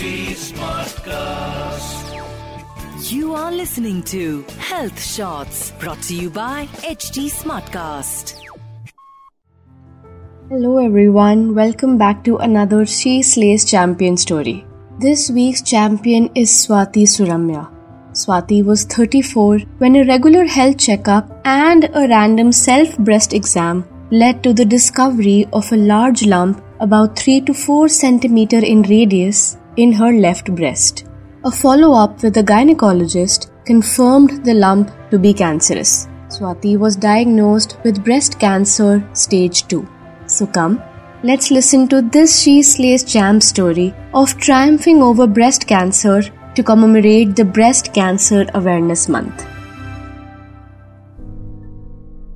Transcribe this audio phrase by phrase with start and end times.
[0.00, 1.92] Smartcast.
[3.12, 8.40] You are listening to Health Shots brought to you by HT Smartcast.
[10.48, 14.64] Hello everyone, welcome back to another She Slays Champion story.
[14.98, 17.68] This week's champion is Swati Suramya.
[18.12, 24.42] Swati was 34 when a regular health checkup and a random self breast exam led
[24.44, 29.92] to the discovery of a large lump about 3 to 4 centimeter in radius in
[29.92, 31.06] her left breast.
[31.44, 36.08] A follow up with a gynecologist confirmed the lump to be cancerous.
[36.28, 39.88] Swati was diagnosed with breast cancer stage 2.
[40.26, 40.82] So come,
[41.22, 46.22] let's listen to this She Slays Jam story of triumphing over breast cancer
[46.54, 49.46] to commemorate the Breast Cancer Awareness Month.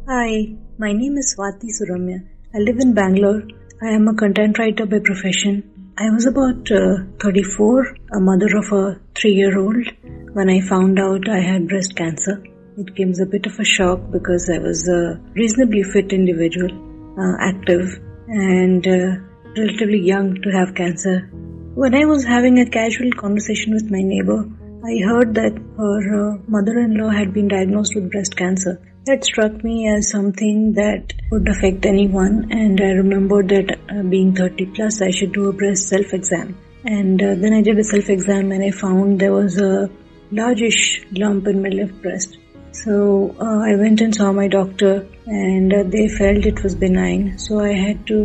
[0.09, 2.25] Hi, my name is Swati Suramya.
[2.55, 3.43] I live in Bangalore.
[3.83, 5.74] I am a content writer by profession.
[5.97, 9.87] I was about uh, 34, a mother of a three year old,
[10.33, 12.43] when I found out I had breast cancer.
[12.77, 16.73] It came as a bit of a shock because I was a reasonably fit individual,
[17.17, 19.23] uh, active, and uh,
[19.57, 21.31] relatively young to have cancer.
[21.77, 24.45] When I was having a casual conversation with my neighbor,
[24.85, 28.81] I heard that her uh, mother in law had been diagnosed with breast cancer.
[29.07, 34.35] That struck me as something that would affect anyone, and I remembered that uh, being
[34.35, 36.57] 30 plus, I should do a breast self exam.
[36.87, 39.91] And uh, then I did a self exam, and I found there was a
[40.33, 42.39] largish lump in my left breast.
[42.73, 47.37] So uh, I went and saw my doctor, and uh, they felt it was benign.
[47.37, 48.19] So I had to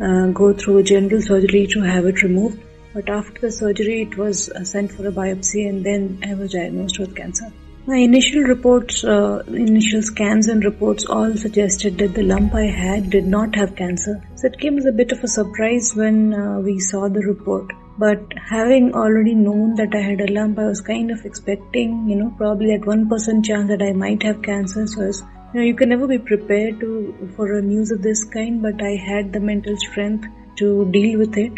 [0.00, 2.58] uh, go through a general surgery to have it removed.
[2.94, 6.52] But after the surgery, it was uh, sent for a biopsy, and then I was
[6.52, 7.52] diagnosed with cancer.
[7.88, 13.10] My initial reports, uh, initial scans and reports all suggested that the lump I had
[13.10, 14.20] did not have cancer.
[14.34, 17.72] So it came as a bit of a surprise when uh, we saw the report.
[17.96, 22.16] But having already known that I had a lump, I was kind of expecting, you
[22.16, 24.84] know, probably that 1% chance that I might have cancer.
[24.88, 25.22] So was,
[25.54, 28.82] you know, you can never be prepared to for a news of this kind, but
[28.82, 31.52] I had the mental strength to deal with it.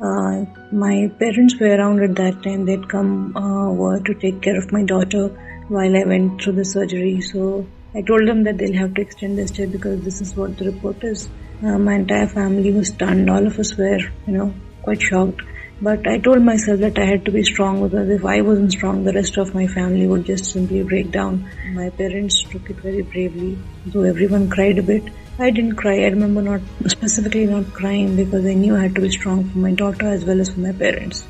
[0.00, 2.64] Uh, my parents were around at that time.
[2.64, 5.28] They'd come uh, to take care of my daughter
[5.68, 7.20] while I went through the surgery.
[7.20, 10.58] So I told them that they'll have to extend the stay because this is what
[10.58, 11.28] the report is.
[11.62, 13.30] Uh, my entire family was stunned.
[13.30, 15.42] All of us were, you know, quite shocked.
[15.80, 19.04] But I told myself that I had to be strong because if I wasn't strong,
[19.04, 21.48] the rest of my family would just simply break down.
[21.72, 25.04] My parents took it very bravely, though everyone cried a bit.
[25.38, 25.96] I didn't cry.
[26.02, 29.58] I remember not specifically not crying because I knew I had to be strong for
[29.58, 31.26] my daughter as well as for my parents.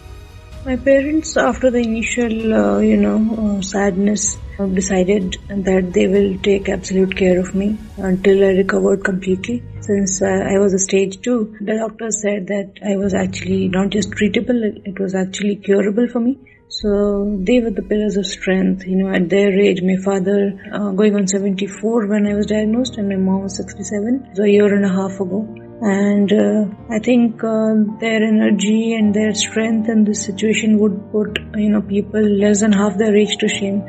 [0.66, 4.38] My parents, after the initial, uh, you know, uh, sadness,
[4.74, 9.62] decided that they will take absolute care of me until I recovered completely.
[9.80, 13.90] Since uh, I was a stage two, the doctor said that I was actually not
[13.90, 16.38] just treatable, it was actually curable for me.
[16.68, 18.86] So they were the pillars of strength.
[18.86, 22.96] You know, at their age, my father uh, going on 74 when I was diagnosed,
[22.96, 25.46] and my mom was 67, so a year and a half ago
[25.80, 31.38] and uh, I think uh, their energy and their strength in this situation would put
[31.56, 33.82] you know people less than half their age to shame.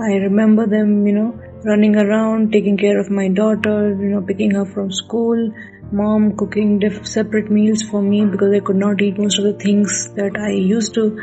[0.00, 4.52] I remember them, you know, running around, taking care of my daughter, you know, picking
[4.52, 5.52] her from school,
[5.92, 9.54] mom cooking diff- separate meals for me because I could not eat most of the
[9.54, 11.18] things that I used to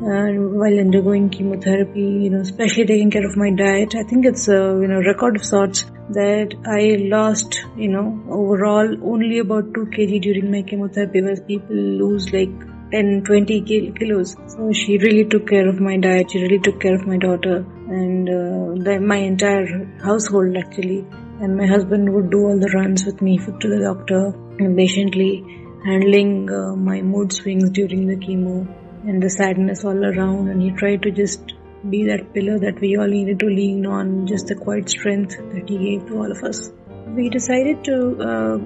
[0.00, 3.94] while undergoing chemotherapy, you know, especially taking care of my diet.
[3.94, 8.88] I think it's a you know record of sorts that I lost, you know, overall
[9.04, 12.50] only about 2 kg during my chemotherapy, whereas people lose like
[12.92, 13.60] 10, 20
[13.92, 14.36] kilos.
[14.48, 16.30] So she really took care of my diet.
[16.30, 17.58] She really took care of my daughter
[17.88, 21.04] and uh, the, my entire household actually.
[21.40, 25.44] And my husband would do all the runs with me to the doctor and patiently
[25.84, 28.68] handling uh, my mood swings during the chemo
[29.06, 30.48] and the sadness all around.
[30.48, 31.54] And he tried to just
[31.88, 35.68] be that pillar that we all needed to lean on, just the quiet strength that
[35.68, 36.70] he gave to all of us.
[37.08, 38.58] We decided to uh,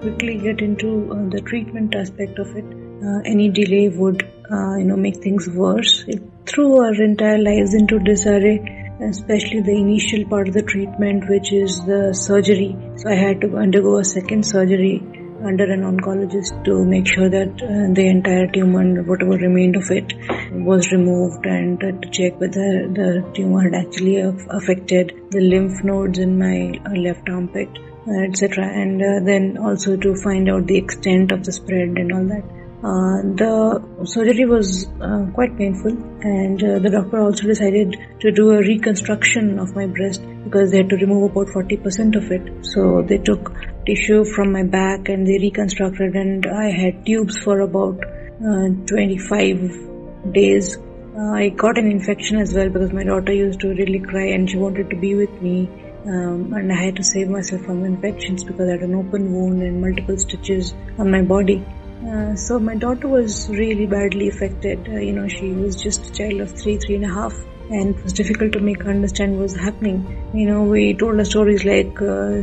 [0.00, 2.64] quickly get into uh, the treatment aspect of it.
[3.02, 6.04] Uh, any delay would, uh, you know, make things worse.
[6.06, 11.52] It threw our entire lives into disarray, especially the initial part of the treatment, which
[11.52, 12.76] is the surgery.
[12.96, 15.02] So I had to undergo a second surgery
[15.44, 19.90] under an oncologist to make sure that uh, the entire tumor and whatever remained of
[19.90, 20.12] it
[20.52, 26.18] was removed and uh, to check whether the tumor had actually affected the lymph nodes
[26.18, 27.68] in my uh, left armpit
[28.06, 32.12] uh, etc and uh, then also to find out the extent of the spread and
[32.12, 32.44] all that
[32.80, 35.90] uh, the surgery was uh, quite painful,
[36.22, 40.76] and uh, the doctor also decided to do a reconstruction of my breast because they
[40.76, 42.64] had to remove about 40% of it.
[42.64, 43.52] So they took
[43.88, 48.04] tissue from my back and they reconstructed, and I had tubes for about
[48.46, 50.76] uh, 25 days.
[51.16, 54.48] Uh, I got an infection as well because my daughter used to really cry and
[54.48, 55.68] she wanted to be with me.
[56.04, 59.62] Um, and I had to save myself from infections because I had an open wound
[59.62, 61.64] and multiple stitches on my body.
[62.06, 64.88] Uh, so my daughter was really badly affected.
[64.88, 67.34] Uh, you know, she was just a child of three, three and a half,
[67.70, 69.98] and it was difficult to make her understand what was happening.
[70.34, 72.42] You know, we told her stories like uh,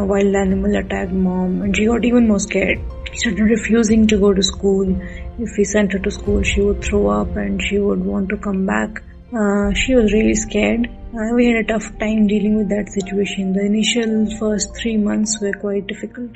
[0.00, 2.80] a wild animal attacked mom, and she got even more scared.
[3.12, 4.88] She started refusing to go to school.
[5.38, 8.36] If we sent her to school, she would throw up and she would want to
[8.36, 9.02] come back.
[9.32, 10.88] Uh, she was really scared.
[11.12, 13.52] Uh, we had a tough time dealing with that situation.
[13.52, 16.30] The initial first three months were quite difficult.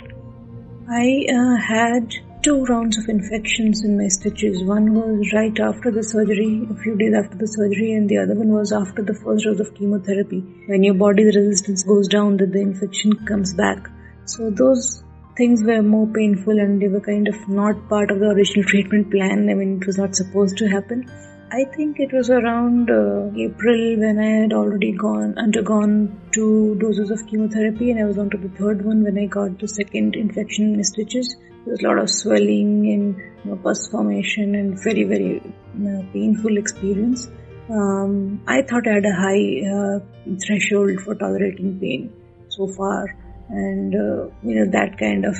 [0.90, 4.62] I uh, had two rounds of infections in my stitches.
[4.62, 8.34] One was right after the surgery, a few days after the surgery, and the other
[8.34, 10.40] one was after the first dose of chemotherapy.
[10.66, 13.90] When your body's resistance goes down, that the infection comes back.
[14.26, 15.02] So those
[15.36, 19.10] things were more painful and they were kind of not part of the original treatment
[19.10, 19.48] plan.
[19.50, 21.10] I mean, it was not supposed to happen.
[21.50, 27.10] I think it was around uh, April when I had already gone undergone two doses
[27.10, 30.14] of chemotherapy, and I was on to the third one when I got the second
[30.14, 31.36] infection in my stitches.
[31.64, 35.42] There was a lot of swelling and you know, pus formation and very very
[35.72, 37.30] know, painful experience.
[37.70, 40.00] Um, I thought I had a high uh,
[40.46, 42.12] threshold for tolerating pain
[42.48, 43.14] so far
[43.48, 45.36] and uh, you know that kind of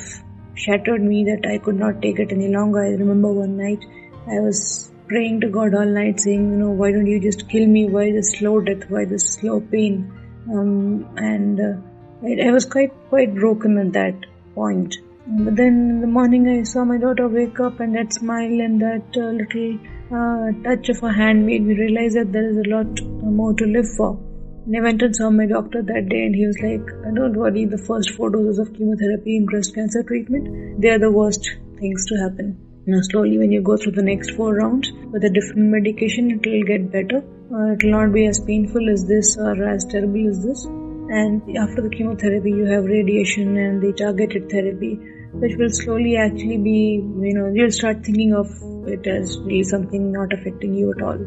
[0.55, 2.83] shattered me that I could not take it any longer.
[2.83, 3.85] I remember one night
[4.27, 7.67] I was praying to God all night, saying, you know, why don't you just kill
[7.67, 7.89] me?
[7.89, 8.89] Why the slow death?
[8.89, 10.13] Why the slow pain?
[10.53, 11.75] Um, and uh,
[12.23, 14.97] I, I, was quite quite broken at that point.
[15.27, 18.81] But then in the morning, I saw my daughter wake up, and that smile and
[18.81, 19.79] that uh, little
[20.21, 23.67] uh, touch of her hand made me realize that there is a lot more to
[23.67, 24.19] live for.
[24.67, 27.67] And I went and saw my doctor that day, and he was like, Don't worry,
[27.67, 32.07] the first four doses of chemotherapy in breast cancer treatment, they are the worst things
[32.07, 32.68] to happen.
[32.91, 36.47] Now, slowly, when you go through the next four rounds with a different medication, it
[36.47, 37.19] will get better.
[37.53, 40.65] Uh, it will not be as painful as this or as terrible as this.
[40.65, 44.95] And after the chemotherapy, you have radiation and the targeted therapy,
[45.35, 48.49] which will slowly actually be, you know, you'll start thinking of
[48.89, 51.21] it as really something not affecting you at all.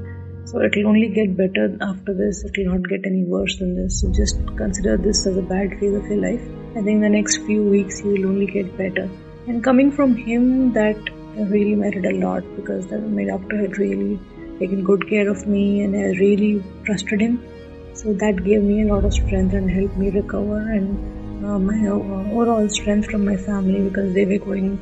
[0.45, 2.43] So it will only get better after this.
[2.43, 4.01] It will not get any worse than this.
[4.01, 6.41] So just consider this as a bad phase of your life.
[6.75, 9.07] I think the next few weeks you will only get better.
[9.45, 10.97] And coming from him, that
[11.35, 14.19] really mattered a lot because my doctor had really
[14.59, 17.41] taken good care of me and I really trusted him.
[17.93, 21.87] So that gave me a lot of strength and helped me recover and uh, my
[21.87, 24.79] uh, overall strength from my family because they were going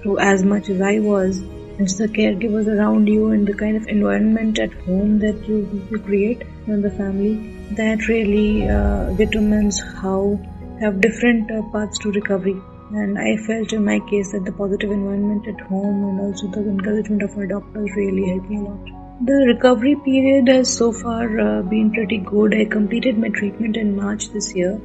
[0.00, 1.42] through as much as I was
[1.82, 5.98] it's the caregivers around you and the kind of environment at home that you, you
[5.98, 10.38] create in the family that really uh, determines how
[10.80, 12.60] have different uh, paths to recovery
[12.92, 16.60] and i felt in my case that the positive environment at home and also the
[16.60, 18.96] encouragement of my doctors really helped me a lot
[19.30, 23.94] the recovery period has so far uh, been pretty good i completed my treatment in
[23.94, 24.80] march this year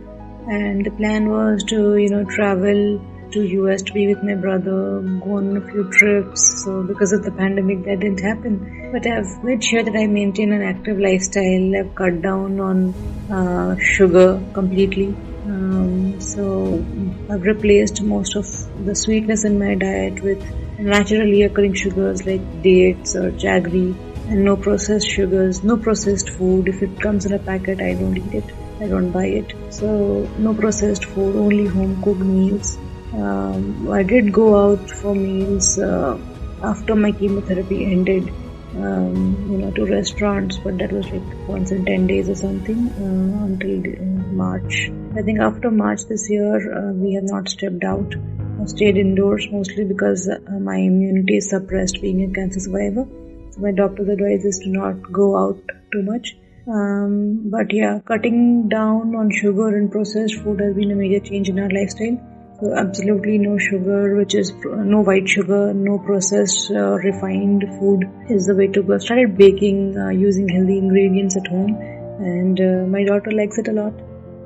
[0.47, 2.99] and the plan was to you know travel
[3.31, 6.63] to US to be with my brother, go on a few trips.
[6.63, 8.89] So because of the pandemic, that didn't happen.
[8.91, 11.75] But I've made sure that I maintain an active lifestyle.
[11.79, 12.93] I've cut down on
[13.31, 15.15] uh, sugar completely.
[16.19, 16.83] So
[17.29, 18.45] I've replaced most of
[18.85, 20.43] the sweetness in my diet with
[20.77, 23.95] naturally occurring sugars like dates or jaggery
[24.27, 26.67] and no processed sugars, no processed food.
[26.67, 28.51] If it comes in a packet, I don't eat it.
[28.81, 29.53] I don't buy it.
[29.69, 32.77] So no processed food, only home cooked meals.
[33.13, 36.17] Um, I did go out for meals uh,
[36.63, 38.29] after my chemotherapy ended,
[38.75, 42.89] um, you know, to restaurants, but that was like once in 10 days or something
[42.89, 44.89] uh, until March.
[45.17, 48.13] I think after March this year, uh, we have not stepped out.
[48.61, 53.07] I stayed indoors mostly because uh, my immunity is suppressed being a cancer survivor.
[53.51, 55.61] So my doctor's advice is to not go out
[55.93, 56.35] too much.
[56.67, 61.47] Um, but yeah, cutting down on sugar and processed food has been a major change
[61.47, 62.17] in our lifestyle.
[62.59, 68.47] So absolutely no sugar, which is no white sugar, no processed uh, refined food is
[68.47, 68.95] the way to go.
[68.95, 71.77] I started baking uh, using healthy ingredients at home,
[72.19, 73.93] and uh, my daughter likes it a lot.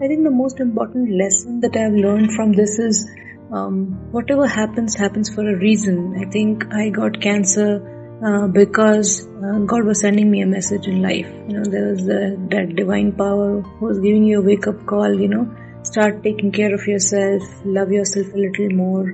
[0.02, 3.06] I think the most important lesson that I've learned from this is
[3.52, 6.16] um, whatever happens, happens for a reason.
[6.18, 7.84] I think I got cancer
[8.26, 11.28] uh, because uh, God was sending me a message in life.
[11.48, 15.20] You know, there was that divine power who was giving you a wake up call,
[15.20, 15.54] you know,
[15.84, 19.12] start taking care of yourself, love yourself a little more.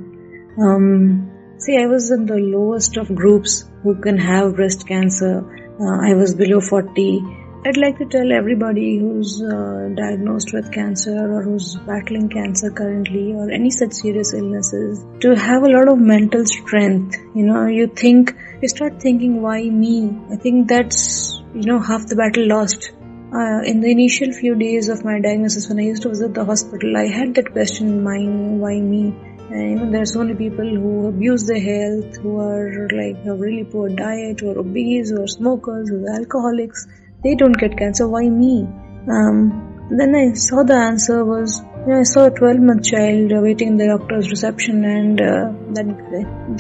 [0.62, 5.39] Um, see, I was in the lowest of groups who can have breast cancer.
[5.80, 11.17] Uh, I was below 40 I'd like to tell everybody who's uh, diagnosed with cancer
[11.36, 15.98] or who's battling cancer currently or any such serious illnesses to have a lot of
[15.98, 17.17] mental strength.
[17.34, 20.15] You know, you think, you start thinking, why me?
[20.31, 22.91] I think that's, you know, half the battle lost.
[23.34, 26.45] Uh, in the initial few days of my diagnosis, when I used to visit the
[26.45, 29.07] hospital, I had that question in mind, why me?
[29.50, 33.39] And you know, there's so many people who abuse their health, who are like have
[33.39, 36.88] really poor diet, or obese, or smokers, or alcoholics
[37.25, 38.08] they don't get cancer.
[38.08, 38.67] Why me?
[39.10, 43.32] Um, then I saw the answer was you know, I saw a 12 month child
[43.46, 45.89] waiting in the doctor's reception, and uh, that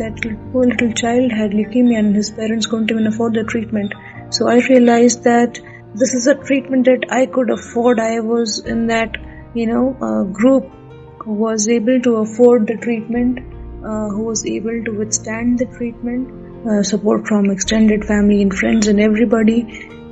[0.01, 3.93] that poor little child had leukemia, and his parents couldn't even afford the treatment.
[4.29, 5.59] So I realized that
[5.95, 7.99] this is a treatment that I could afford.
[7.99, 9.17] I was in that
[9.55, 10.71] you know uh, group
[11.23, 16.69] who was able to afford the treatment, uh, who was able to withstand the treatment,
[16.69, 19.59] uh, support from extended family and friends and everybody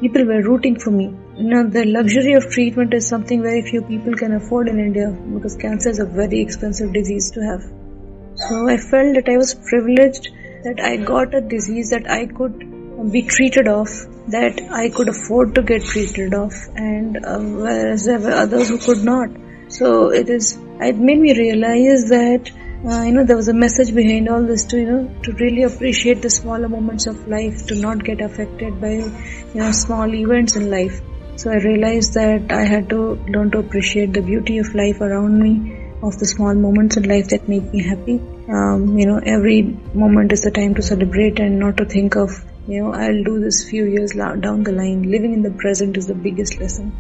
[0.04, 1.06] people were rooting for me.
[1.38, 5.56] Now, the luxury of treatment is something very few people can afford in India because
[5.56, 7.62] cancer is a very expensive disease to have.
[8.36, 10.30] So I felt that I was privileged
[10.66, 13.88] that I got a disease that I could be treated of,
[14.28, 18.78] that I could afford to get treated of, and uh, whereas there were others who
[18.80, 19.30] could not.
[19.70, 22.52] So it is, it made me realize that
[22.86, 25.64] uh, you know there was a message behind all this to you know to really
[25.64, 30.58] appreciate the smaller moments of life to not get affected by you know small events
[30.58, 31.00] in life.
[31.36, 32.98] So i realized that i had to
[33.36, 35.54] learn to appreciate the beauty of life around me
[36.10, 38.18] of the small moments in life that make me happy.
[38.50, 39.62] Um, you know every
[39.94, 42.30] moment is the time to celebrate and not to think of
[42.68, 45.04] you know i'll do this few years down the line.
[45.04, 46.92] Living in the present is the biggest lesson.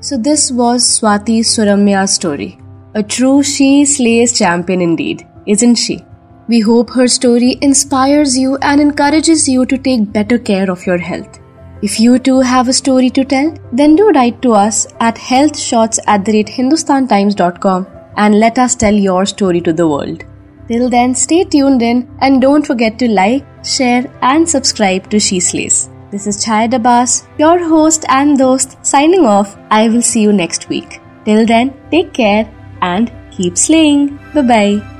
[0.00, 2.63] So this was swati suramya's story
[2.96, 6.04] a true She Slays champion indeed, isn't she?
[6.46, 10.98] We hope her story inspires you and encourages you to take better care of your
[10.98, 11.40] health.
[11.82, 15.98] If you too have a story to tell, then do write to us at healthshots
[16.06, 17.86] at the rate hindustantimes.com
[18.16, 20.22] and let us tell your story to the world.
[20.68, 25.40] Till then, stay tuned in and don't forget to like, share, and subscribe to She
[25.40, 25.90] Slays.
[26.12, 29.58] This is Chaya Dabas, your host and host, signing off.
[29.70, 31.00] I will see you next week.
[31.24, 32.48] Till then, take care
[32.84, 34.18] and keep slaying.
[34.34, 34.94] Bye bye.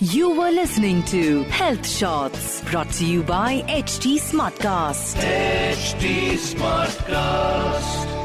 [0.00, 5.16] You were listening to Health Shots brought to you by HT Smartcast.
[5.16, 8.17] HT Smartcast.